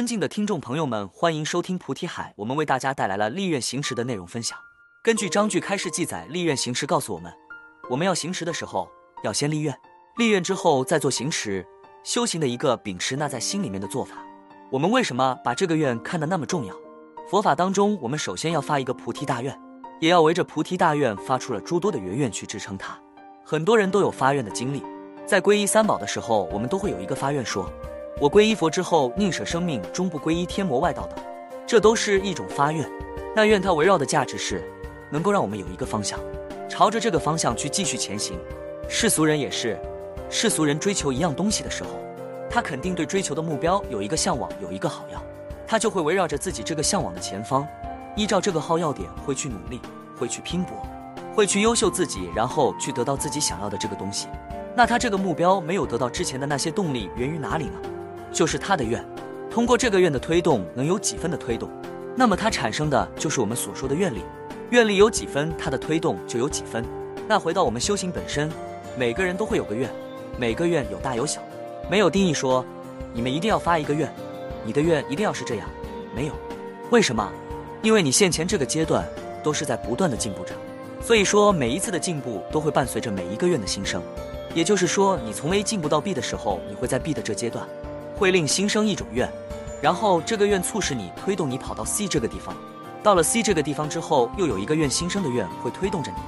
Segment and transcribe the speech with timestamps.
[0.00, 4.58] 尊敬的听众朋友们，欢迎收听菩提海，我们为大家带来了立愿行持的内容分享。
[5.02, 7.30] 根据章句开示记载，立愿行持告诉我们，
[7.90, 8.88] 我们要行持的时候，
[9.22, 9.78] 要先立愿，
[10.16, 11.62] 立愿之后再做行持，
[12.02, 14.16] 修行的一个秉持那在心里面的做法。
[14.70, 16.74] 我们为什么把这个愿看得那么重要？
[17.28, 19.54] 佛法当中，我们首先要发一个菩提大愿，
[20.00, 22.98] 也要围着菩提大愿发出了诸多的圆愿去支撑它。
[23.44, 24.82] 很多人都有发愿的经历，
[25.26, 27.70] 在皈依三宝的时候，我们都会有一个发愿说。
[28.18, 31.24] 我皈依佛之后，宁舍生命，终不皈依天魔外道等，
[31.66, 32.86] 这都是一种发愿。
[33.34, 34.62] 那愿它围绕的价值是，
[35.10, 36.18] 能够让我们有一个方向，
[36.68, 38.38] 朝着这个方向去继续前行。
[38.88, 39.80] 世俗人也是，
[40.28, 41.90] 世俗人追求一样东西的时候，
[42.50, 45.22] 他肯定对追求的目标有一个向往，有一个好要，
[45.66, 47.66] 他就会围绕着自己这个向往的前方，
[48.16, 49.80] 依照这个好要点会去努力，
[50.18, 50.76] 会去拼搏，
[51.34, 54.28] 会去优秀自己，然后去得到自己想要的这个东西。
[54.76, 57.80] 那他这个目标没有得到之前的那些动力，源于哪里呢？
[58.32, 59.04] 就是他的愿，
[59.50, 61.68] 通过这个愿的推动，能有几分的推动，
[62.16, 64.20] 那么它产生的就是我们所说的愿力。
[64.70, 66.84] 愿力有几分，它的推动就有几分。
[67.28, 68.50] 那回到我们修行本身，
[68.96, 69.90] 每个人都会有个愿，
[70.38, 71.40] 每个愿有大有小，
[71.90, 72.64] 没有定义说
[73.12, 74.12] 你们一定要发一个愿，
[74.64, 75.68] 你的愿一定要是这样，
[76.14, 76.32] 没有。
[76.90, 77.28] 为什么？
[77.82, 79.04] 因为你现前这个阶段
[79.42, 80.54] 都是在不断的进步着，
[81.02, 84.02] 所以说每一次的进步都会伴随着每一个愿的新生。
[84.54, 87.66] 也就是说，你从 A 进步到 B 的时候，你会在 B 的这阶段。
[88.20, 89.26] 会令心生一种愿，
[89.80, 92.54] 然后这个愿促使你推动你跑到 C 这个地方，
[93.02, 96.18] 到了 C 这个地方之后，又有一个愿新生的愿会推动着你。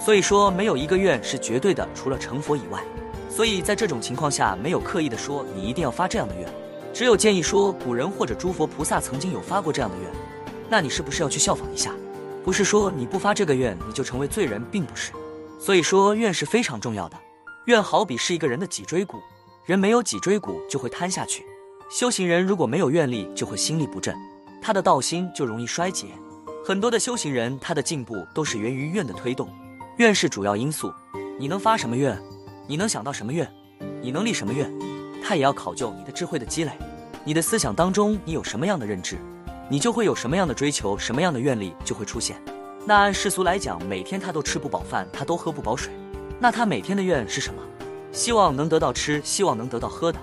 [0.00, 2.80] 所以说，没有一个愿是绝对的，除了成佛以外。
[3.28, 6.48] 所以在这种情况下，没有刻意的说你一定要发这样的愿，
[6.94, 10.06] 只有建议说古人或者诸佛菩萨曾经有发过这样的愿，
[10.68, 11.90] 那你是不是要去效仿一下？
[12.44, 15.10] 不是说你不发这个愿你就成为罪人，并不是。
[15.58, 17.16] 所以说愿是非常重要的，
[17.64, 19.18] 愿好比是一个人的脊椎骨。
[19.70, 21.46] 人没有脊椎骨就会瘫下去，
[21.88, 24.12] 修行人如果没有愿力，就会心力不振，
[24.60, 26.08] 他的道心就容易衰竭。
[26.64, 29.48] 很多的修行人，他的进步都是源于愿的推动，
[29.98, 30.92] 愿是主要因素。
[31.38, 32.20] 你能发什么愿，
[32.66, 33.48] 你能想到什么愿，
[34.02, 34.68] 你能立什么愿，
[35.22, 36.72] 他也要考究你的智慧的积累。
[37.24, 39.18] 你的思想当中你有什么样的认知，
[39.68, 42.42] 你就会有什么样的追求，什么样的愿力就会出现。
[42.84, 45.92] 那按世俗来讲，每天他都吃不饱饭，他都喝不饱水，
[46.40, 47.62] 那他每天的愿是什么？
[48.12, 50.18] 希望能得到吃，希望能得到喝的，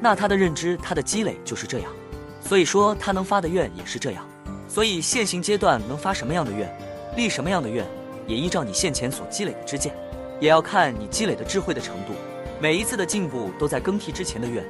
[0.00, 1.92] 那他的认知，他的积累就是这样，
[2.40, 4.24] 所以说他能发的愿也是这样。
[4.68, 6.74] 所以现行阶段能发什么样的愿，
[7.16, 7.86] 立什么样的愿，
[8.26, 9.94] 也依照你现前所积累的知见，
[10.40, 12.14] 也要看你积累的智慧的程度。
[12.60, 14.64] 每一次的进步都在更替之前的愿，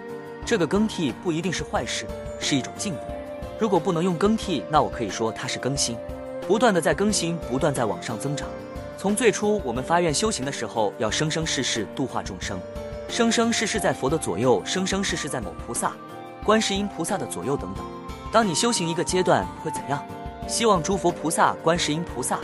[0.44, 2.06] 这个更替不一定是坏事，
[2.40, 3.00] 是一种进步。
[3.60, 5.96] 如果不能用更替，那我可以说它是更新，
[6.48, 8.48] 不断的在更新，不断在往上增长。
[8.96, 12.58] 从最初我们发愿修行的时候，要生生世世度化众生，
[13.08, 15.92] 生生世世在佛的左右，生生世世在某菩萨、
[16.44, 17.84] 观世音菩萨的左右等等。
[18.32, 20.04] 当你修行一个阶段会怎样？
[20.46, 22.38] 希望诸佛菩萨、观世音菩萨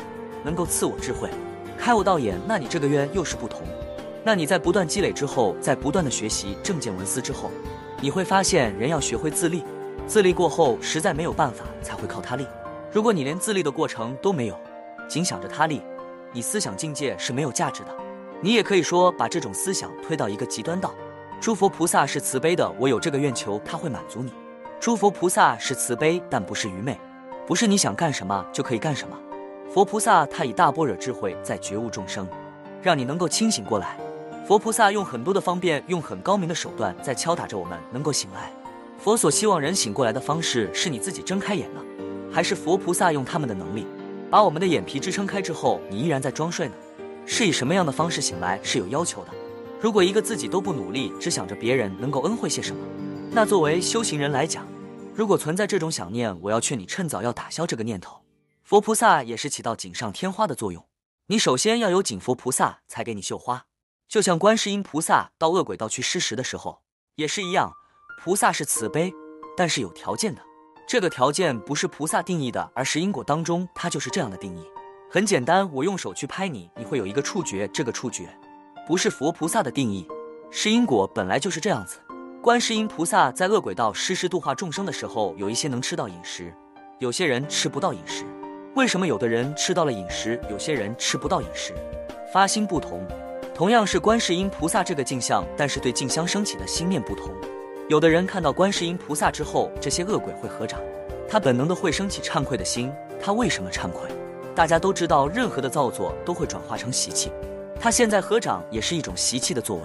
[0.44, 1.31] 能够赐我智慧，
[1.78, 2.38] 开我道眼。
[2.47, 3.62] 那你这个愿又是不同。
[4.25, 7.50] 那你在不断积累之后，在不断的学习正见闻思之后，
[8.00, 9.65] 你会发现人要学会自立，
[10.06, 12.47] 自立过后实在没有办法，才会靠他立。
[12.92, 14.59] 如果你连自立的过程都没有，
[15.09, 15.80] 仅想着他立。
[16.33, 17.97] 你思想境界是没有价值的，
[18.41, 20.94] 你也可以说把这种思想推到一个极端道。
[21.41, 24.33] 诸佛菩萨是慈悲的，我有这个愿求，他会满足你。
[24.81, 26.99] 诸佛菩萨是慈悲，但不是愚昧，
[27.47, 29.16] 不是你想干什么就可以干什么。
[29.71, 32.28] 佛菩萨他以大般若智慧在觉悟众生，
[32.83, 33.99] 让你能够清醒过来。
[34.47, 38.50] 佛菩萨用很多的方便，用很高明的手段在敲打着我们能够醒来。
[38.99, 41.81] 佛所希望人醒过来的方式，是你自己睁开眼呢，
[42.33, 43.87] 还是佛菩萨用他们的能力？
[44.31, 46.75] 把我们的眼皮支撑开之后，你依然在装睡呢？
[47.25, 49.31] 是以什么样的方式醒来是有要求的。
[49.81, 52.87] 如果一个自己都不努力，只想着别人能够恩惠些什么，
[53.31, 54.66] 那作为修行人来讲，
[55.15, 58.21] 如果存在这种想念，我要劝你趁早要打消这个念头。
[58.62, 60.84] 佛菩萨也是起到锦上添花的作用，
[61.28, 63.65] 你首先要有锦佛菩萨才给你绣花。
[64.09, 66.80] 就像观世音菩萨到恶鬼道去施食的时候，
[67.16, 67.72] 也是一样，
[68.22, 69.13] 菩萨是慈悲，
[69.57, 70.42] 但是有条件的。
[70.89, 74.65] 这个条件不是菩萨定义的，而是因果当中它就是这样的定义。
[75.11, 78.27] 很简单，我用手去拍你，你会有一个触觉，这个触觉
[78.87, 80.09] 不是佛菩萨的定义，
[80.51, 81.99] 是因果本来就是这样子。
[82.41, 86.55] 观世音菩萨在恶鬼道施施度化众生的时候，有一些能吃到饮食，
[87.01, 88.25] 有些人吃不到饮食。
[88.75, 91.75] 为什么有的人吃到了饮食，有些人吃不到饮食？
[92.33, 93.07] 发心不同，
[93.55, 97.31] 同样是观世音菩萨这个镜像，但是对镜像升起的心念不同。
[97.89, 100.79] 有的人看到观世音菩萨之后，这些恶鬼会合掌，
[101.27, 102.93] 他本能的会升起忏愧的心。
[103.19, 104.11] 他为什么忏愧？
[104.55, 107.33] 大家都知道，任何的造作都会转化成习气。
[107.81, 109.83] 他现在合掌也是一种习气的作为。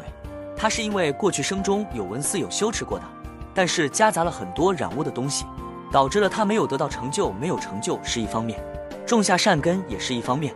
[0.54, 3.06] 他是因为过去生中有文思有修持过的，
[3.54, 5.46] 但是夹杂了很多染污的东西，
[5.90, 8.62] 导致了他没有得到成就，没有成就是一方面，
[9.06, 10.54] 种下善根也是一方面。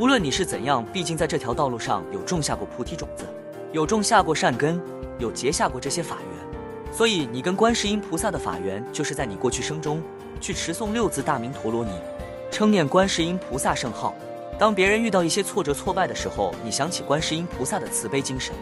[0.00, 3.24] 无论你是怎样，毕竟在这条道路上有种下过菩提种子，
[3.70, 4.80] 有种下过善根，
[5.20, 6.37] 有结下过这些法缘，
[6.92, 10.02] 所以你跟观世音菩萨的法缘，就是在你过去生中
[10.40, 11.92] 去持诵六字大明陀罗尼，
[12.50, 14.14] 称念观世音菩萨圣号。
[14.58, 18.52] 当别人遇到一些挫折挫败的时候，你想起观世音菩萨的慈悲精神，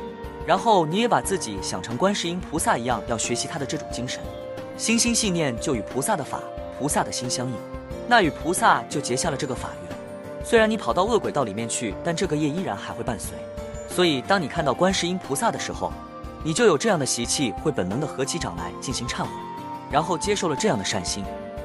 [0.47, 4.21] 然后你也把自己想成观世音菩萨一样，要学习他的这种精神。
[4.77, 6.41] 心心细念就与菩萨的法、
[6.79, 7.55] 菩萨的心相应，
[8.07, 9.97] 那与菩萨就结下了这个法缘。
[10.45, 13.35] 虽然你跑到恶鬼道里面去，但这个业依然还会伴随。
[13.89, 15.91] 所以，当你看到观世音菩萨的时候，
[16.47, 19.31] 你就有这样的习气，会本能的合起掌来进行忏悔，
[19.91, 21.25] 然后接受了这样的善心，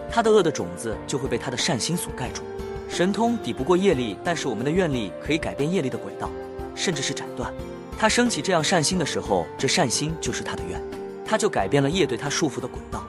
[0.09, 2.41] 他的恶的种子就会被他的善心所盖住。
[2.89, 6.27] 神通抵不过业力，但是我们的愿力可以改变业力的轨道，
[6.73, 7.53] 甚至是斩断。
[7.95, 10.81] 他升起这样善心的时候，这善心就是他的愿。
[11.23, 13.03] 他就改变了业对他束缚的轨道，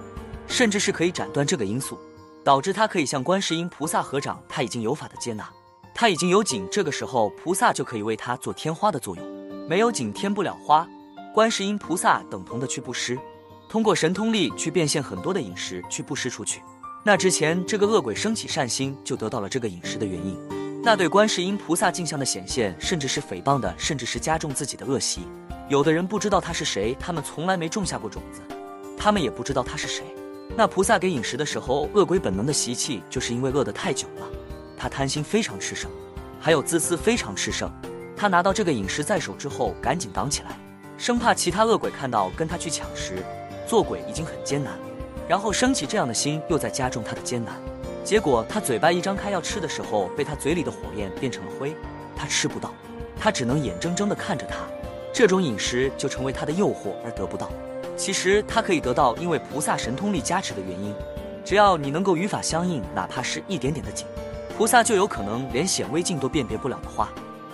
[0.46, 1.98] 甚至是可以斩断这个因素，
[2.44, 4.38] 导致他可以向观世音菩萨合掌。
[4.46, 5.48] 他已经有法的接纳，
[5.94, 9.26] 他已经有景，这个时候菩萨就可以为他做添花的作用。
[9.66, 10.86] 没有景添不了花，
[11.32, 13.18] 观世音菩萨等同的去布施，
[13.66, 16.60] 通过神通力去变现很多的饮食去布施出去。
[17.02, 20.38] 那之前这个恶鬼升起善心，就得到了这个饮食的原因。
[20.84, 25.22] 那对观世音菩萨镜像的显现，甚至是诽谤的，甚至是加重自己的恶习。
[25.70, 28.42] 有的人不知道他是谁，他们从来没种下过种子，
[28.98, 30.04] 他们也不知道他是谁。
[30.54, 34.28] 那菩萨给饮食的时候，恶鬼本能的习气，就是因为饿得太久了，
[34.76, 35.90] 他贪心非常炽盛，
[36.38, 37.72] 还有自私非常炽盛。
[38.14, 40.58] 他拿到这个饮食在手之后，赶紧挡起来，
[40.96, 43.22] 生怕其他恶鬼看到跟他去抢食。
[43.66, 44.74] 做鬼已经很艰难，
[45.26, 47.54] 然后升起这样的心，又在加重他的艰难。
[48.04, 51.74] 结果他嘴巴一张开要吃的时候，被他嘴里的火焰变成了灰，
[52.14, 52.74] 他吃不到，
[53.18, 54.56] 他只能眼睁睁地看着他。
[55.12, 57.48] 这种饮食就成为他的诱惑而得不到，
[57.96, 60.94] 其实他可以得到，因为菩萨神通力加持的原因。
[61.44, 64.06] 只要你能够与法相应，哪怕是一点点的景，
[64.58, 67.08] 菩萨就有可能连显微镜都辨别不了的花，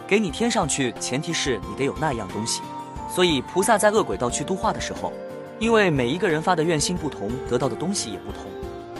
[0.07, 0.93] 给你添上去。
[0.99, 2.63] 前提是你得有那样东西。
[3.09, 5.13] 所以菩萨在恶鬼道去度化的时候，
[5.59, 8.43] 因为每一个人发的愿心不同，得到的东西也不同。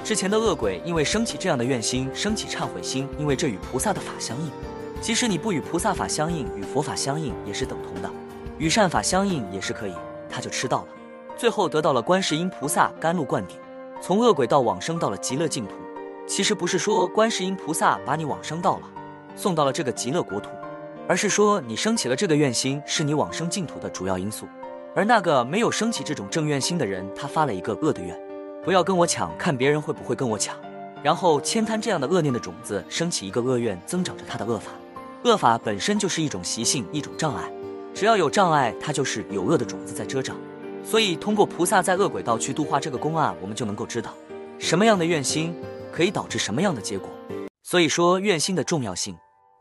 [0.03, 4.51] 之前的恶鬼因为升起这样的愿心，升起忏悔心，因为这与菩萨的法相应。
[5.01, 8.11] 即使你不与菩萨法相应，与佛法相应也是等同的。
[8.57, 9.95] 与善法相应也是可以，
[10.29, 10.89] 他就吃到了，
[11.37, 13.57] 最后得到了观世音菩萨甘露灌顶，
[14.01, 15.75] 从恶鬼道往生到了极乐净土。
[16.27, 18.83] 其实不是说观世音菩萨把你往生到了，
[19.37, 20.49] 送到了这个极乐国土，
[21.09, 24.47] 而是说你升起了这个愿心，是你往生净土的主要因素。
[24.95, 28.15] 而那个没有升起这种正愿心的人，他发了一个恶的愿，
[28.63, 30.55] 不要跟我抢，看别人会不会跟我抢，
[31.03, 34.71] 然后牵贪这样的恶念的种子，升起一个恶愿，增长着他的恶法。
[35.25, 37.51] 恶法本身就是一种习性，一种障碍。
[37.95, 40.37] 只要有障碍，它就是有恶的种子在遮障。
[40.85, 44.13] 所以，通过菩萨在恶鬼道去度化这个公案，我们就能够知道
[44.59, 45.55] 什么样的愿心
[45.91, 47.09] 可以导致什么样的结果。
[47.63, 49.17] 所以说，愿心的重要性，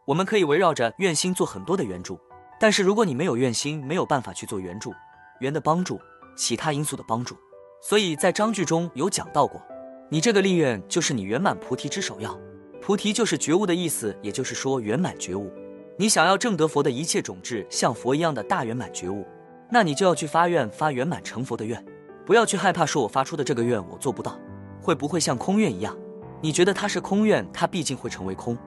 [0.08, 2.18] 我们可以围绕着愿心做很多的援助。
[2.58, 4.94] 但是，如果你没有愿心，没有办法去做援助、
[5.42, 6.00] 缘的帮助、
[6.34, 7.36] 其他因素的帮助。
[7.82, 9.62] 所以在章句中有讲到过，
[10.10, 12.40] 你这个立愿就是你圆满菩提之首要。
[12.82, 15.52] 菩提就是觉悟的意思，也就是说圆满觉悟。
[15.98, 19.28] 你想要证得佛的一切种智，像佛一样的大圆满觉悟，
[19.70, 21.86] 那你就要去发愿，发圆满成佛的愿，
[22.26, 24.40] 不要去害怕说我发出的这个愿我做不到，
[24.82, 25.94] 会不会像空愿一样？
[26.42, 28.58] 你觉得它是空愿，它毕竟会成为空，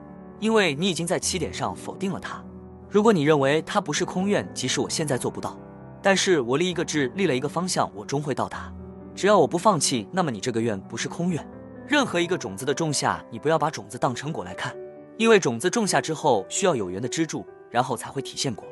[0.41, 2.43] 因为你已经在起点上否定了它。
[2.89, 5.57] 如果你认为它不是空愿，即使我现在做不到，
[6.01, 8.73] 但是我立一个志，立了一个方向，我终会到达。
[9.15, 11.47] 只要我不放弃，那么你这个愿不是空愿。
[11.87, 14.75] 任何一个种子的种下，你不要把种子当成果来看。
[15.17, 18.65] 因为种子种下之后，需要有缘的支柱，然后才会体现果。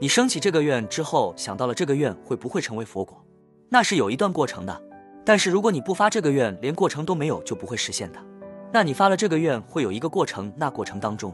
[0.00, 3.24] 你升起这个愿之后，想到了这个愿会不会成为佛果，
[3.70, 4.82] 那是有一段过程的。
[5.24, 8.18] 但是如果你不发这个愿，连过程都没有，就不会实现的。
[8.74, 11.32] 那你发了这个愿，会有一个过程，那过程当中，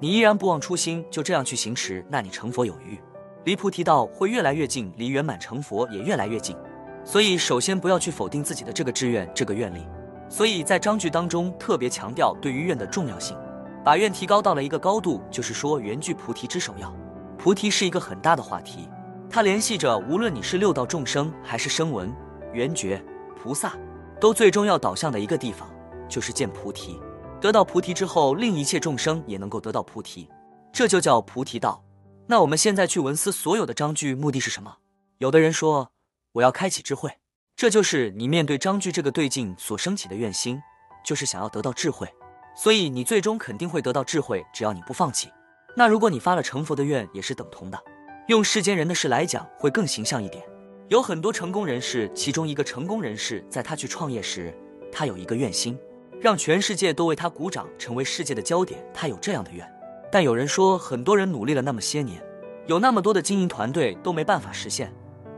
[0.00, 2.98] 你依然不忘初心，就这样去行持，那你成佛有余，
[3.44, 6.56] 离菩提道会越来越近，离圆满成佛也越来越近。
[7.04, 9.86] 所以，首先不要去否定自己的这个志愿，这个愿力。
[10.28, 13.38] 所以在章句当中特别强调对于愿的重要性。
[13.84, 16.92] 把愿提高到了一个高度，就是说缘具菩提之首要。
[17.38, 18.88] 菩提是一个很大的话题，
[19.30, 22.12] 它联系着无论你是六道众生，还是声闻、
[22.52, 23.00] 缘觉、
[23.40, 23.74] 菩萨，
[24.20, 25.70] 都最终要导向的一个地方，
[26.10, 27.00] 就是见菩提。
[27.40, 30.28] 得到菩提之后，令一切众生也能够得到菩提，
[30.70, 31.82] 这就叫菩提道。
[32.26, 34.76] 那我们现在去文思所有的章句，目的是什么？
[35.16, 35.92] 有的人说
[36.32, 37.10] 我要开启智慧，
[37.56, 40.60] 这就是你面对章句这个对境所升起的愿心，
[41.04, 42.06] 就是想要得到智慧。
[42.54, 45.30] 所以你最终肯定会得到智慧，只要你不放弃。
[45.76, 47.78] 那如果你发了成佛的愿，也是等同的。
[48.26, 50.44] 用世间人的事来讲，会更形象一点。
[50.88, 54.52] 有很多成功人士，其中一个成功人士，在他去创业时，
[54.92, 55.78] 他有一个愿心，
[56.20, 58.84] 让全世界都为他鼓掌，成为世界的焦点。
[58.92, 59.66] 他有这样的愿。
[60.12, 62.22] 但有人说，很多人努力了那么些年，
[62.66, 64.92] 有那么多的经营团队都没办法实现，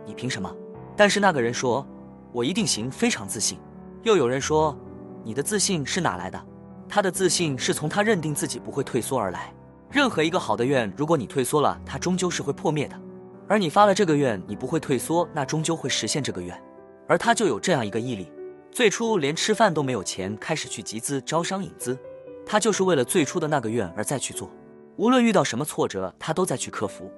[0.05, 0.53] 你凭什么？
[0.97, 1.87] 但是那个人说，
[2.33, 3.59] 我一定行，非常自信。
[4.03, 4.77] 又有人说，
[5.23, 6.43] 你的自信是哪来的？
[6.89, 9.55] 他的自信是从他认定自己不会退缩而来。
[9.89, 13.01] 任何一个好的愿，如果你退缩了，它终究是会破灭的。
[13.47, 16.61] 而你发了这个愿，你不会退缩，那终究会实现这个愿。
[17.07, 18.33] 而他就有这样一个毅力，
[18.73, 21.99] 最初连吃饭都没有钱，开始去集资招商引资，
[22.47, 24.51] 他就是为了最初的那个愿而再去做。
[24.97, 27.13] 无论遇到什么挫折，他都在去克服。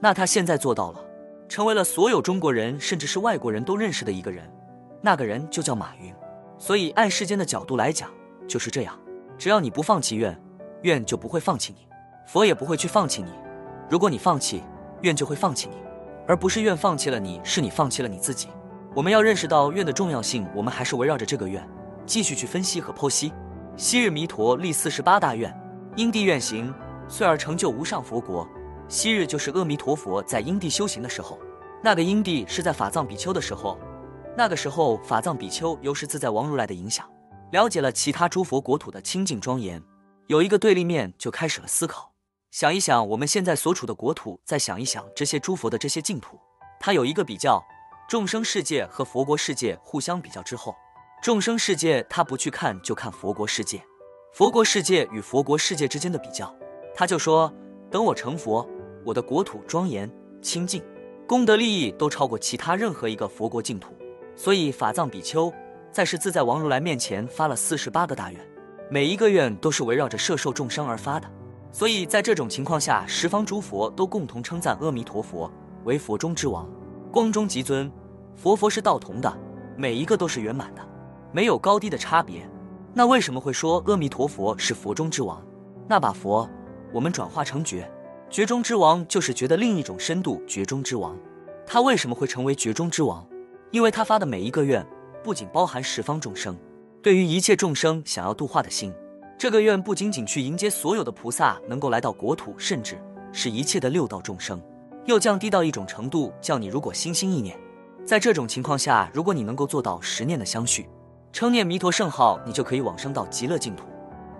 [0.00, 1.04] 那他现在做到了，
[1.48, 4.48] 成为了所有中国人甚至是外国人都认识的一个人。
[5.02, 6.14] 那个人就叫马云。
[6.58, 8.08] 所以按世间的角度来讲，
[8.46, 8.96] 就是这样。
[9.36, 10.40] 只要你不放弃愿，
[10.82, 11.88] 愿就不会放弃你，
[12.24, 13.32] 佛也不会去放弃你。
[13.88, 14.62] 如果你放弃，
[15.02, 15.76] 愿就会放弃你，
[16.28, 18.46] 而不是愿放弃了你，是你放弃了你自己。
[18.92, 21.64] 我们要认识到愿的重要性，我们还是围绕着这个愿
[22.06, 23.32] 继续去分析和剖析。
[23.76, 25.54] 昔日弥陀立四十八大愿，
[25.94, 26.74] 因地愿行，
[27.08, 28.48] 遂而成就无上佛国。
[28.88, 31.38] 昔日就是阿弥陀佛在因地修行的时候，
[31.84, 33.78] 那个因地是在法藏比丘的时候。
[34.36, 37.08] 那个时候，法藏比丘由是自在王如来的影响，
[37.52, 39.80] 了解了其他诸佛国土的清净庄严，
[40.26, 42.10] 有一个对立面，就开始了思考。
[42.50, 46.36] 想一想我们现在所处的国土，再想一想这些诸佛的这些净土，
[46.80, 47.62] 它有一个比较：
[48.10, 50.74] 众生世界和佛国世界互相比较之后，
[51.22, 53.78] 众生世界他不去看，就看佛国世界；
[54.32, 56.52] 佛国世界与佛国世界之间的比较，
[56.92, 57.54] 他就说：
[57.88, 58.68] 等我成佛，
[59.04, 60.10] 我的国土庄严
[60.42, 60.82] 清净，
[61.24, 63.94] 功德利益都超过其他任何一个佛国净土。
[64.34, 65.52] 所以法藏比丘
[65.92, 68.40] 在是自在王如来面前发了四十八个大愿，
[68.90, 71.30] 每一个愿都是围绕着摄受众生而发的。
[71.70, 75.48] 所以在这种情况下，十方诸佛都共同称赞阿弥陀佛
[75.84, 76.68] 为佛中之王，
[77.12, 77.88] 光中极尊。
[78.36, 79.32] 佛佛是道同的，
[79.76, 80.82] 每一个都是圆满的，
[81.32, 82.48] 没有高低的差别。
[82.92, 85.40] 那为什么会说阿弥陀佛是佛中之王？
[85.88, 86.48] 那把佛
[86.92, 87.90] 我们转化成觉，
[88.28, 91.16] 觉中之王就是觉的另一种深度，觉中之王。
[91.66, 93.24] 他为什么会成为觉中之王？
[93.70, 94.84] 因为他发的每一个愿，
[95.22, 96.56] 不仅包含十方众生，
[97.00, 98.92] 对于一切众生想要度化的心，
[99.38, 102.98] 这个愿不仅仅去迎接所有的菩萨能够来到国土，甚至
[103.32, 104.60] 是一切的六道众生，
[105.04, 107.56] 又降低到一种程度，叫你如果心心意念，
[108.04, 110.88] 在这种情况下，如果你能够做到十念的相续，
[111.32, 113.84] 称念弥陀圣号，你就可以往生到极乐净土。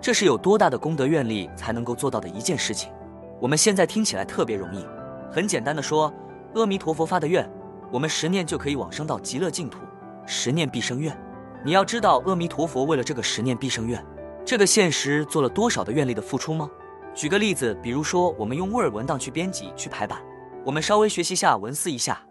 [0.01, 2.91] 这是有多大的功德愿力才能够做到的一件事情。
[3.39, 4.85] 我们现在听起来特别容易，
[5.31, 6.13] 很简单的说，
[6.55, 7.49] 阿弥陀佛发的愿。
[7.91, 9.79] 我们十念就可以往生到极乐净土，
[10.25, 11.15] 十念必生愿。
[11.63, 14.03] 你要知道，阿弥陀佛为了这个十念必生愿，
[14.45, 16.69] 这个现实做了多少的愿力的付出吗？
[17.13, 20.19] 举个例子，比如说我们用 Word 文档去编辑、去排版，
[20.65, 22.21] 我们稍微学习下文思一下，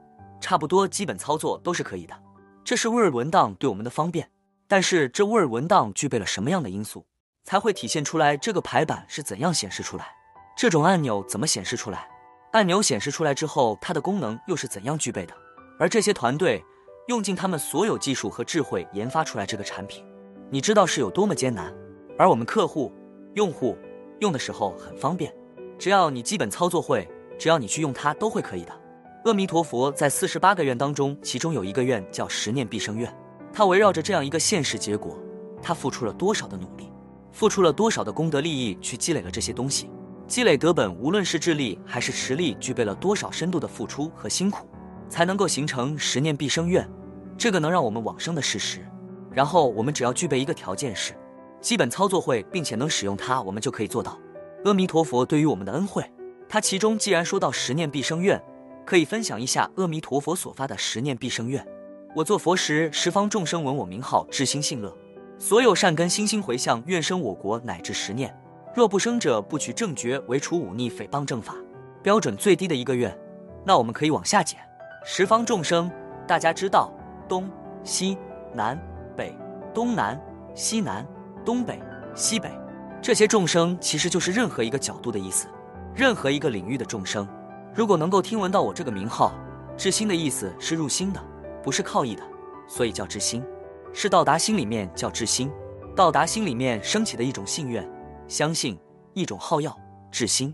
[0.41, 2.15] 差不多基本操作都是可以的。
[2.65, 4.31] 这是 Word 文档对我们的方便，
[4.67, 7.07] 但是这 Word 文档具备了什么样的因素，
[7.45, 10.07] 才会体现出来这个排版是怎样显示出来？
[10.57, 12.09] 这种按钮怎么显示出来？
[12.53, 15.35] 按钮显示出来之后，它的功能又是怎样具备的？
[15.79, 16.63] 而这些团队
[17.09, 20.05] 用尽他们所有技术和智慧研发出来这个产品，
[20.51, 21.73] 你知道是有多么艰难。
[22.19, 22.93] 而我们客户、
[23.35, 23.79] 用户
[24.19, 25.35] 用的时候很方便，
[25.79, 28.80] 只要你基本操作会，只要你去用它都会可以的。
[29.25, 33.15] 阿弥陀佛在四十八个愿当中，其中有一个愿叫十念必生愿，
[33.53, 35.19] 它围绕着这样一个现实结果，
[35.63, 36.91] 他付出了多少的努力，
[37.31, 39.91] 付出了多少的功德利益去积累了这些东西，
[40.27, 44.67] 积累德本，无论是智力还是实力，具备了多少深度的付出和辛苦。
[45.11, 46.89] 才能够形成十念必生愿，
[47.37, 48.87] 这个能让我们往生的事实。
[49.33, 51.13] 然后我们只要具备一个条件是，
[51.61, 54.17] 基本操作会，并且能使用它，我们就可以做到。
[54.65, 56.09] 阿弥陀佛对于我们的恩惠，
[56.49, 58.41] 他其中既然说到十念必生愿，
[58.91, 61.65] 可以分享一下阿弥陀佛所发的十念必生愿。
[62.13, 64.93] 我做佛时，十方众生闻我名号，至心信乐，
[65.39, 68.37] 所有善根心心回向，愿生我国乃至十念。
[68.75, 71.55] 若不生者，不取正觉，为除忤逆诽谤正法。
[72.03, 73.17] 标准最低的一个愿，
[73.65, 74.59] 那我们可以往下减。
[75.05, 75.89] 十方众生，
[76.27, 76.93] 大家知道，
[77.29, 77.49] 东
[77.85, 78.19] 西
[78.53, 78.77] 南
[79.17, 79.33] 北，
[79.73, 80.21] 东南
[80.53, 81.07] 西南，
[81.45, 81.81] 东北
[82.17, 82.51] 西北，
[83.01, 85.47] 这些众生其实就是任何一个角度的意思，
[85.95, 87.29] 任何一个领域的众生，
[87.75, 89.33] 如果能够听闻到我这个名号，
[89.77, 91.23] 至心的意思是入心的，
[91.63, 92.23] 不是靠意的，
[92.67, 93.45] 所以叫至心，
[93.93, 95.51] 是到达心里面叫至心，
[95.95, 97.89] 到达心里面升起的一种信愿、
[98.27, 98.79] 相信，
[99.15, 99.77] 一种好药，
[100.11, 100.53] 至心。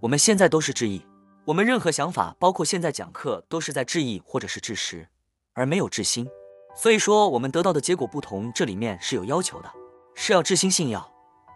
[0.00, 1.04] 我们现在都是至意。
[1.44, 5.06] 我们任何想法，包括现在讲课，都是在至意或者是至实，
[5.52, 6.26] 而没有至心。
[6.74, 9.70] 所以说，我们得到的结果不同，这里面是有要求的，
[10.14, 11.06] 是要至心信要。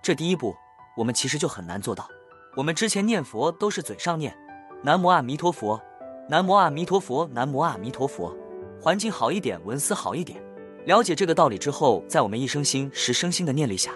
[0.03, 0.55] 这第一步，
[0.99, 2.07] 我们其实就很难做到。
[2.55, 4.37] 我们之前念佛都是嘴上念
[4.81, 5.81] 南无阿弥陀佛，
[6.29, 8.33] 南无阿弥陀佛，南无阿弥陀佛，
[8.81, 10.41] 环境好一点，文思好一点，
[10.85, 13.91] 了解这个道理之后，在我们一生心十生心的念力下，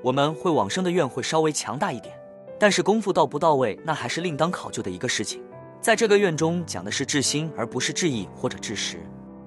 [0.00, 2.14] 我们会往生的愿会稍微强大一点。
[2.56, 5.42] 但是功夫到不到位，那还是另当考究的一个事情。
[5.80, 9.00] 在这个愿中讲的是至心，而不是至意或者至实。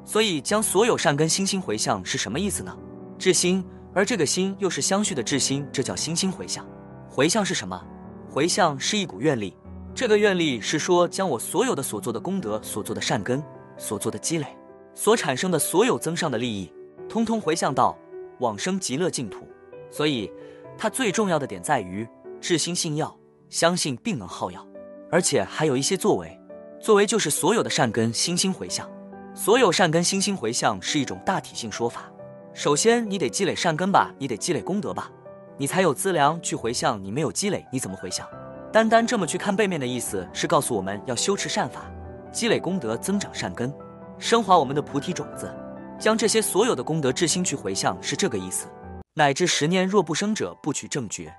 [0.04, 2.78] 所以将所有善根心心回向是什么意思呢？
[3.18, 6.68] 至心，而这个心又是相续的至心，这叫心心回向。
[7.10, 7.82] 回向是什么？
[8.30, 9.56] 回向是一股愿力。
[9.94, 13.44] 这个愿力是说，将我所有的所做的功德、所做的善根、
[13.78, 14.48] 所做的积累、
[14.96, 16.74] 所产生的所有增上的利益，
[17.08, 17.96] 通通回向到
[18.40, 19.48] 往生极乐净土。
[19.92, 20.32] 所以，
[20.78, 22.08] 它最重要的点在于
[22.40, 23.16] 至心信要，
[23.50, 24.66] 相信并能耗药，
[25.12, 26.40] 而且还有一些作为。
[26.80, 28.90] 作为就是所有的善根心心回向，
[29.36, 32.12] 所有善根心心回向是一种大体性说法。
[32.54, 35.12] 首先，你得积累善根吧，你得积累功德吧，
[35.58, 37.04] 你才有资粮去回向。
[37.04, 38.28] 你没有积累，你怎么回向？
[38.72, 41.92] 单单这么去看背面的意思，是告诉我们要修持善法，
[42.32, 43.74] 积累功德，增长善根，
[44.18, 45.54] 升华我们的菩提种子，
[46.00, 48.68] 将这些所有的功德至心去回向，是这个意思。
[49.14, 51.34] 乃至十念若不生者，不取正觉，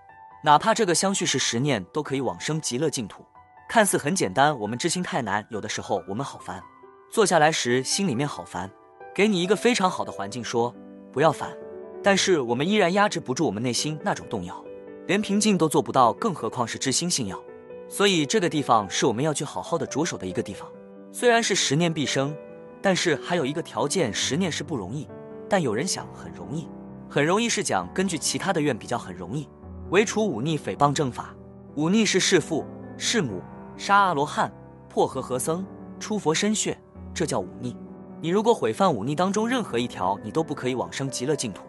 [0.45, 3.25] 哪怕这个相续是十念，都可以往生极乐净土。
[3.67, 5.43] 看似很简单，我们知心太难。
[5.49, 6.62] 有的时候我们好烦，
[7.11, 8.71] 坐下来时心里面好烦。
[9.15, 10.75] 给你一个非常好的环境，说
[11.11, 11.51] 不要烦，
[12.03, 14.62] 但是我们依然压制不住我们内心那种动摇，
[15.06, 17.42] 连平静都做不到，更何况是知心信要。
[17.88, 20.68] 所以这个地方是我们要去好好的着手的一个地方。
[21.11, 22.35] 虽然是十念必生，
[22.80, 25.09] 但是还有一个条件，十念是不容易。
[25.49, 26.68] 但有人想很容易，
[27.09, 29.49] 很容易是讲根据其他的愿比较很容易，
[29.90, 31.35] 唯除忤逆诽谤正法。
[31.76, 32.64] 忤逆是弑父
[32.97, 33.42] 弑母。
[33.78, 34.52] 杀阿罗汉、
[34.88, 35.64] 破和合僧、
[35.99, 36.78] 出佛身血，
[37.12, 37.75] 这叫忤逆。
[38.21, 41.64] 你如果毁犯忤逆当中任何一条，你都不可以往生极乐净土。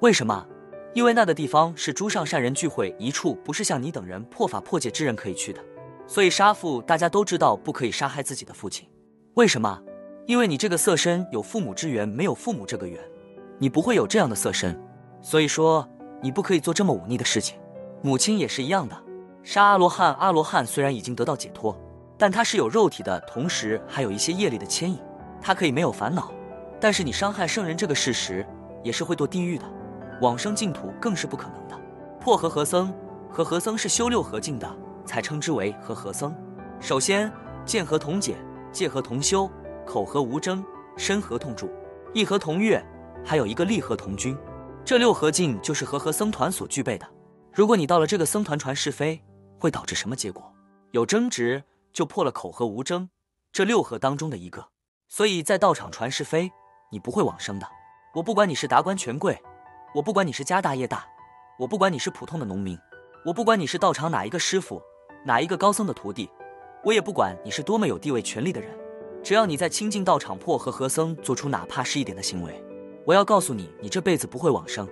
[0.00, 0.46] 为什么？
[0.94, 5.60] 因为那的地方是诸上善人聚会一处，不是像你等人破法破戒之人可以去的。
[6.06, 8.88] 所以杀父大家都知道，不可以杀害自己的父亲。
[9.34, 9.82] 为什么？
[10.26, 13.00] 因为你这个色身有父母之缘，没有父母这个缘，
[13.58, 14.80] 你不会有这样的色身。
[15.20, 15.86] 所以说，
[16.22, 17.58] 你不可以做这么忤逆的事情。
[18.00, 18.96] 母亲也是一样的。
[19.42, 21.76] 杀阿罗汉，阿罗汉虽然已经得到解脱，
[22.16, 24.98] 但他是有肉体的，同时还有一些业力的牵引。
[25.42, 26.32] 他可以没有烦恼，
[26.80, 28.46] 但是你伤害圣人这个事实，
[28.82, 29.64] 也是会堕地狱的，
[30.20, 31.80] 往生净土更是不可能的。
[32.20, 32.92] 破和合僧，
[33.30, 36.34] 和合僧是修六合境的，才称之为和合僧。
[36.80, 37.32] 首先，
[37.64, 38.36] 见合同解，
[38.72, 39.50] 戒合同修，
[39.86, 40.64] 口合无争，
[40.96, 41.70] 身合同住，
[42.12, 42.84] 意合同悦，
[43.24, 44.36] 还有一个利合同均。
[44.84, 47.06] 这六合境就是和合僧团所具备的。
[47.52, 49.22] 如果你到了这个僧团传是非。
[49.56, 50.52] 会导致什么结果？
[50.90, 53.08] 有争执就破了口和无争
[53.50, 54.68] 这六合当中的一个，
[55.08, 56.52] 所以在道场传是非，
[56.90, 57.66] 你不会往生的。
[58.14, 59.40] 我不管你是达官权贵，
[59.94, 61.06] 我不管你是家大业大，
[61.56, 62.76] 我不管你是普通的农民，
[63.24, 64.82] 我不管你是道场哪一个师傅，
[65.24, 66.28] 哪一个高僧的徒弟，
[66.82, 68.68] 我也不管你是多么有地位权力的人，
[69.22, 72.60] 只要你在清净道场破和和僧做出哪怕是一点的行为，
[73.06, 74.88] 我要告诉你，你这辈子不会往生。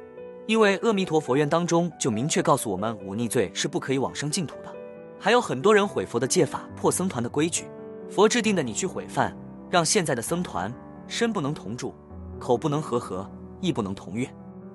[0.46, 4.72] 因为阿弥陀佛愿当中就明确告诉我们，忤逆罪是不可以往生净土的。
[5.18, 7.68] 还有很多人毁佛的戒法，破僧团的规矩，
[8.08, 9.36] 佛制定的你去毁犯，
[9.68, 10.72] 让现在的僧团
[11.08, 11.92] 身不能同住，
[12.38, 13.28] 口不能和合，
[13.60, 14.32] 意不能同悦，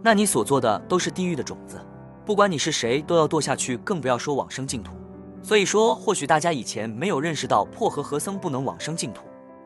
[0.08, 1.86] 那你所做的都是地狱的种子。
[2.26, 4.94] 不管你是谁，都要堕下去，更不要说往生净土。
[5.44, 9.26] 所以说，或许大家以前没有认识到破和合僧不能往生净土。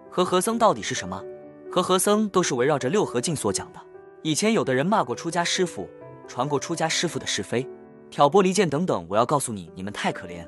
[0.09, 1.23] 和合僧到底是什么？
[1.71, 3.79] 和合僧都是围绕着六合境所讲的。
[4.23, 5.87] 以前有的人骂过出家师傅，
[6.27, 7.69] 传过出家师傅的是非，
[8.09, 9.05] 挑拨离间等等。
[9.07, 10.43] 我要告诉你，你们太可怜。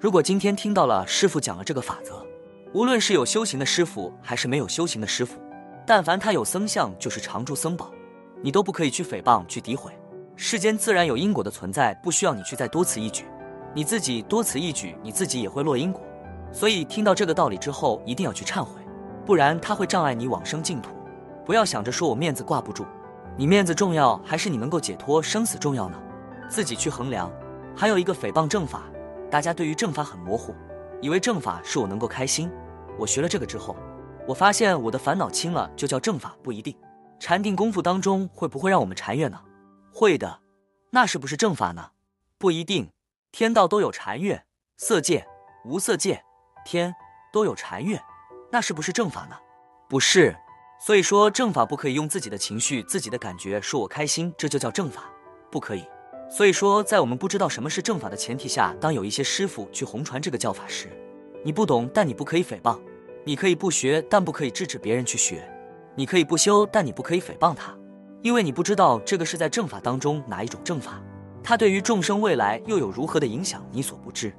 [0.00, 2.26] 如果今天听到了师傅讲了这个法则，
[2.72, 5.40] 无论是有修行的师傅，还是没有修行的师傅，
[5.86, 7.92] 但凡他有僧相，就是常住僧宝，
[8.42, 9.92] 你都不可以去诽谤、去诋毁。
[10.36, 13.24] 世间自然有因果的存在，不需要你去再多此一举。
[13.74, 16.02] 你自己多此一举，你自己也会落因果。
[16.52, 18.80] 所以听到这个道理之后，一定要去忏悔，
[19.24, 20.90] 不然他会障碍你往生净土。
[21.44, 22.84] 不要想着说我面子挂不住。
[23.36, 25.98] 你面子重要还是你能够解脱生死重要呢？
[26.48, 27.30] 自己去衡量。
[27.74, 28.84] 还有一个诽谤正法，
[29.30, 30.54] 大家对于正法很模糊，
[31.02, 32.50] 以为正法是我能够开心。
[32.98, 33.76] 我学了这个之后，
[34.26, 36.74] 我发现我的烦恼轻了，就叫正法不一定。
[37.18, 39.40] 禅定功夫当中会不会让我们禅悦呢？
[39.92, 40.40] 会的，
[40.90, 41.90] 那是不是正法呢？
[42.38, 42.90] 不一定。
[43.32, 44.44] 天道都有禅悦，
[44.78, 45.26] 色界、
[45.64, 46.22] 无色界、
[46.64, 46.94] 天
[47.32, 48.00] 都有禅悦，
[48.50, 49.36] 那是不是正法呢？
[49.88, 50.36] 不是。
[50.78, 55.10] 所以说正法不可以用自己的情绪、自己的感觉说我开心，这就叫正法，
[55.50, 55.84] 不可以。
[56.30, 60.90] 所以说，在我们不知道什么是正法的前提下，当有一些师傅去红传这个教法时，
[61.44, 62.78] 你不懂，但你不可以诽谤；
[63.24, 65.38] 你可以不学，但不可以制止别人去学；
[65.96, 67.74] 你可以不修，但你不可以诽谤他，
[68.22, 71.02] 因为你不知道这个是在正法当中哪一种正法，
[71.42, 74.32] 它对于众生未来又有如何的影响，你所不知。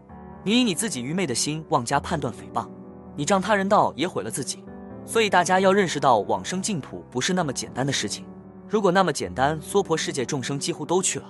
[0.43, 2.67] 你以你自己愚昧的心妄加判断诽谤，
[3.15, 4.63] 你仗他人道也毁了自己。
[5.03, 8.25] 所以大家要认识到往生净土不是那么简单的事情，
[8.69, 11.25] 如果那么简单，娑婆世界众生几乎都去了，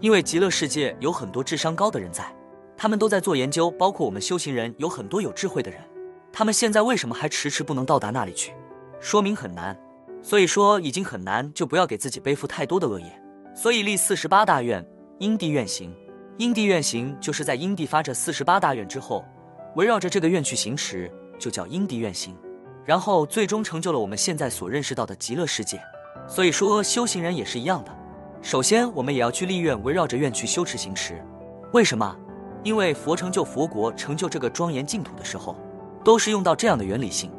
[0.00, 2.24] 因为极乐世界有很多智商高的人在，
[2.76, 5.80] 他们都在做研究，包括我们修行人有很多有智慧的人，
[6.32, 8.52] 他们现在为什么还迟迟不能到达那里去？
[9.00, 9.76] 说明很难。
[10.22, 13.22] 所以说已经很难，就不要给自己背负太多的恶业。
[13.54, 14.86] 所以立四十八大愿，
[15.18, 15.94] 因地愿行。
[16.36, 19.24] 因地愿行就是在因地发这四十八大愿之后，
[19.76, 22.36] 围绕着这个愿去行持，就叫因地愿行。
[22.84, 25.80] 然后最终成就了我们现在所认识到的极乐世界。
[26.28, 27.90] 所以说修行人也是一样的，
[28.42, 31.22] 首先我们也要去立愿，围绕着愿去修持行持。
[31.72, 32.16] 为什么？
[32.62, 35.56] 因为佛成就佛国、成就这个庄严净土的时候，
[36.04, 37.30] 都是用到这样的原理性。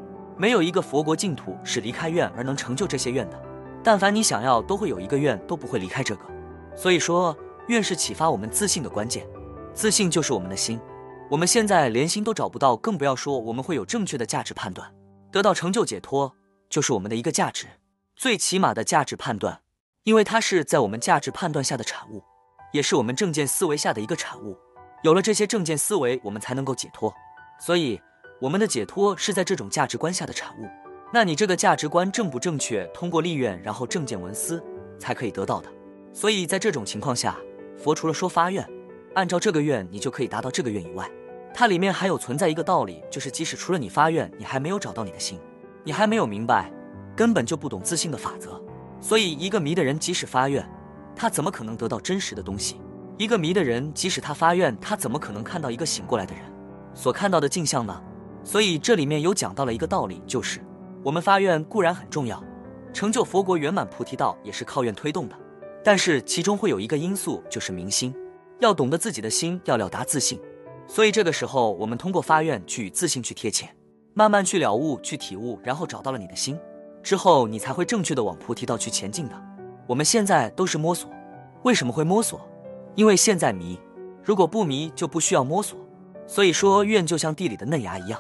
[0.42, 3.40] 没有一个佛国净土是离开愿而能成就这些愿的。
[3.84, 6.26] 但凡你想要，都会有一个愿，都不会离开这个。
[6.76, 9.24] 所以说，愿是启发我们自信的关键。
[9.72, 10.80] 自信就是我们的心。
[11.30, 14.92] 我们现在连心都找不到，更不要说我们会有正确的价值判断。
[15.32, 16.34] 得到成就解脱，
[16.72, 17.68] 就是我们的一个价值，
[18.16, 19.62] 最起码的价值判断，
[20.06, 22.24] 因为它是在我们价值判断下的产物，
[22.74, 24.58] 也是我们正见思维下的一个产物。
[25.04, 27.14] 有了这些正见思维，我们才能够解脱。
[27.60, 28.02] 所以。
[28.42, 30.68] 我们的解脱是在这种价值观下的产物，
[31.14, 32.84] 那你这个价值观正不正确？
[32.92, 34.60] 通过立愿，然后正见闻思，
[34.98, 35.70] 才可以得到的。
[36.12, 37.38] 所以在这种情况下，
[37.78, 38.68] 佛除了说发愿，
[39.14, 41.08] 按照这个愿你就可以达到这个愿以外，
[41.54, 45.40] 它里面还有存在一个道理，就是即使除了你发愿，你还没有找到你的心，
[45.84, 46.74] 你还没有明白，
[47.16, 48.60] 根本就不懂自信的法则。
[49.00, 50.68] 所以一个迷的人即使发愿，
[51.16, 52.82] 他怎么可能得到真实的东西？
[53.20, 56.44] 一个迷的人即使他发愿，他怎么可能看到一个醒过来的人
[56.96, 58.02] 所看到的镜像呢？
[58.44, 60.60] 所以这里面有讲到了一个道理，就是
[61.04, 62.44] 我们发愿固然很重要，
[62.92, 65.36] 成就佛国圆满菩提道也是靠愿推动的，
[65.84, 68.14] 但是其中会有一个因素就是明心，
[68.60, 70.40] 要懂得自己的心，要了达自信。
[70.88, 73.70] 所以这个时候，我们通过发愿去与自信去贴切，
[74.14, 76.60] 慢慢去了悟、去体悟，然后找到了你的心
[77.04, 79.36] 之后，你才会正确的往菩提道去前进的。
[79.88, 81.10] 我们现在都是摸索，
[81.64, 82.42] 为什么会摸索？
[82.96, 83.80] 因为现在迷，
[84.24, 85.80] 如果不迷就不需要摸索。
[86.28, 88.20] 所以说愿就像地里的嫩芽一样。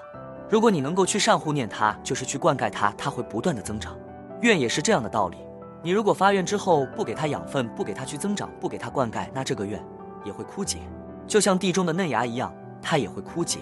[0.51, 3.97] 如果你能够去善护念它，就是去灌溉它，它会不断的增长。
[4.41, 5.37] 愿也是这样的道理。
[5.81, 9.81] 你如果发愿之后不给它养分，不给它去增长，不给它灌溉，那这个愿
[10.25, 10.79] 也会枯竭，
[11.25, 13.59] 就像地中的嫩芽一样，它也会枯竭。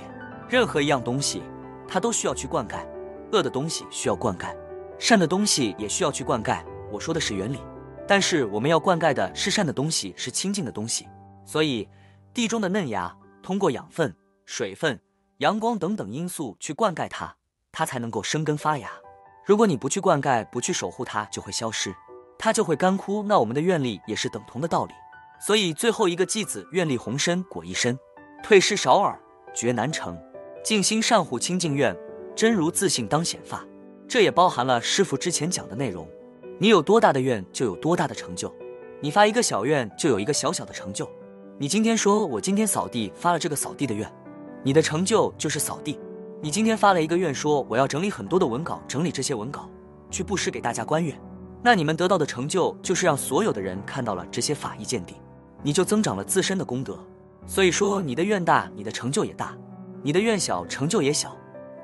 [0.50, 1.44] 任何一样东西，
[1.88, 2.80] 它都需要去灌溉。
[3.34, 4.52] 恶的东西需要灌溉，
[4.98, 6.60] 善的东西也需要去灌溉。
[6.92, 7.60] 我说的是原理，
[8.08, 11.08] 但是我们要灌溉的是善的东西，是清净的东西。
[11.46, 11.88] 所以，
[12.34, 14.12] 地中的嫩芽通过养分、
[14.48, 15.00] 水分。
[15.40, 17.34] 阳光等等因素去灌溉它，
[17.72, 18.90] 它才能够生根发芽。
[19.46, 21.96] 如果你不去灌溉，不去守护它，就会消失，
[22.38, 23.24] 它就会干枯。
[23.24, 24.94] 那我们的愿力也是等同的道理。
[25.40, 27.98] 所以最后一个偈子：愿力宏深果一身，
[28.44, 29.18] 退失少耳
[29.56, 30.22] 觉难成。
[30.62, 31.96] 静心善护清净愿，
[32.36, 33.66] 真如自信当显发。
[34.10, 36.06] 这也包含了师傅之前讲的内容。
[36.60, 38.54] 你有多大的愿，就有多大的成就。
[39.00, 41.10] 你发一个小愿，就有一个小小的成就。
[41.58, 44.14] 你今天说我今天扫地，发了这个扫地的愿。
[44.64, 46.00] 你的成就就是扫地。
[46.42, 49.70] 你今天发了一个愿，说我要整理很多的文稿，整理这些文稿
[50.10, 51.20] 去布施给大家观愿。
[51.62, 55.16] 那你们得到的成就就是让所有的人看到了这些法义见地，
[55.62, 56.98] 你就增长了自身的功德。
[57.46, 59.58] 所以说，你的愿大，你的成就也大；
[60.02, 61.36] 你的愿小，成就也小。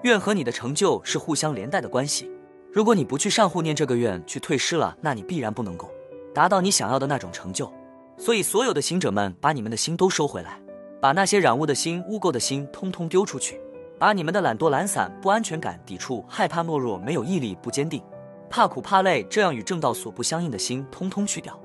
[0.03, 2.31] 愿和你的成就是互相连带的关系。
[2.71, 5.89] 如果你不去善护念这个愿，去退失了，那你必然不能够
[6.33, 7.71] 达到你想要的那种成就。
[8.17, 10.61] 所以，所有的行者们，把你们的心都收回来。
[11.05, 13.61] 把那些染污的心、污垢的心通通丢出去，
[13.99, 18.01] 把你们的懒惰、懒散、不安全感、抵触、害怕、懦弱、没有毅力、不坚定、
[18.49, 21.55] 怕苦怕累，这样与正道所不相应的心通通去掉，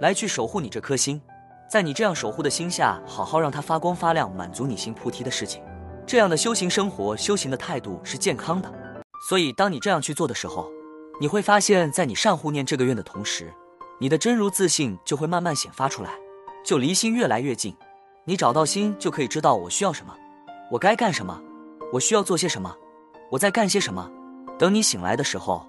[0.00, 1.20] 来去守护你这颗心，
[1.70, 5.62] 在你这样守护的心下，好好让它发光发亮，满足你心菩提的事情。
[6.06, 8.72] 这样的修行生活、修行的态度是健康的。
[9.28, 10.70] 所以，当你这样去做的时候，
[11.20, 13.52] 你会发现在你善护念这个愿的同时，
[14.00, 16.12] 你的真如自信就会慢慢显发出来，
[16.64, 17.76] 就离心越来越近。
[18.28, 20.12] 你找到心，就可以知道我需要什么，
[20.68, 21.40] 我该干什么，
[21.92, 22.76] 我需要做些什么，
[23.30, 24.10] 我在干些什么。
[24.58, 25.64] 等你醒来的时候，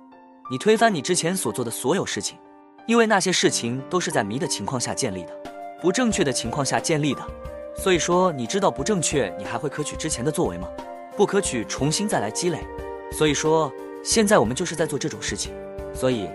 [0.49, 2.35] 你推翻你之前所做的所有事情，
[2.87, 5.39] 因为那些事情都是在迷的情况下建立的，
[5.79, 7.21] 不正确的情况下建立的。
[7.75, 10.67] 所以说，你知道不正确，你还会可取之前的作为吗？
[11.15, 12.65] 不可取，重新再来积累。
[13.11, 13.71] 所以说，
[14.03, 15.53] 现在我们就是在做这种事情。
[15.93, 16.27] 所以，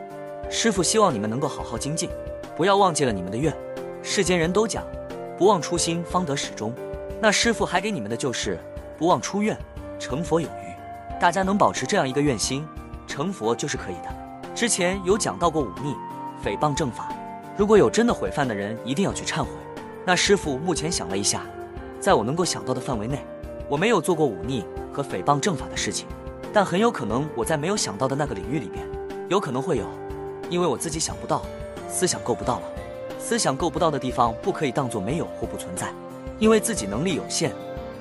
[0.49, 2.09] 师傅希望你们能够好好精进，
[2.57, 3.53] 不要忘记了你们的愿。
[4.05, 4.87] 世间人都讲。
[5.43, 6.73] 不忘初心，方得始终。
[7.21, 8.61] 那师傅还给你们的就是
[8.97, 9.59] 不忘初愿，
[9.99, 11.21] 成佛有余。
[11.21, 12.65] 大家能保持这样一个愿心，
[13.09, 14.51] 成佛就是可以的。
[14.55, 15.97] 之前有讲到过忤逆、
[16.45, 17.09] 诽谤正法，
[17.57, 19.49] 如果有真的悔犯的人，一定要去忏悔。
[20.07, 21.43] 那师傅目前想了一下，
[21.99, 23.19] 在我能够想到的范围内，
[23.69, 26.07] 我没有做过忤逆和诽谤正法的事情，
[26.53, 28.87] 但很有可能我在没有想到的那个领域里边，
[29.29, 29.87] 有可能会有，
[30.49, 31.43] 因为我自己想不到。
[31.89, 32.63] 思想够不到了。
[33.25, 35.93] 思想够不到的地方，不可以当做没有或不存在，
[36.41, 37.53] 因为自己能力有限。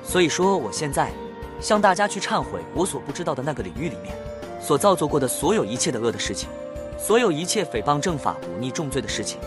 [0.03, 1.11] 所以说，我现在
[1.59, 4.15] 向大家去忏悔我所不知道的那个领域里面
[4.59, 6.49] 所造作过的所有一切的恶的事情，
[6.97, 9.39] 所有一切诽谤正法、忤逆重罪的事情。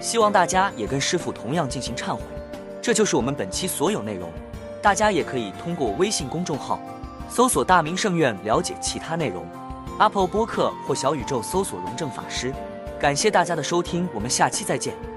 [0.00, 2.20] 希望大家也跟师傅同样进行忏悔。
[2.82, 4.30] 这就是我们本期所有内容，
[4.82, 6.78] 大家也可以通过微信公众号
[7.28, 9.46] 搜索“大明圣院”了解其他内容。
[9.98, 12.52] Apple 播客或小宇宙搜索“龙正法师”。
[13.00, 15.11] 感谢大家的收听，我们下期再见。